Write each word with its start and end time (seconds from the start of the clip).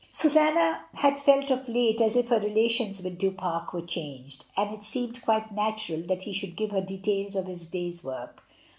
Susanna 0.09 0.85
had 0.95 1.19
felt 1.19 1.51
of 1.51 1.69
late 1.69 2.01
as 2.01 2.15
if 2.15 2.29
her 2.29 2.39
relations 2.39 3.03
with 3.03 3.19
Du 3.19 3.29
Pare 3.29 3.67
were 3.71 3.83
changed, 3.83 4.45
and 4.57 4.73
it 4.73 4.83
seemed 4.83 5.21
quite 5.21 5.51
natural 5.53 6.01
that 6.07 6.23
he 6.23 6.33
should 6.33 6.55
give 6.55 6.71
her 6.71 6.81
details 6.81 7.35
of 7.35 7.45
his 7.45 7.67
day's 7.67 8.03
work. 8.03 8.43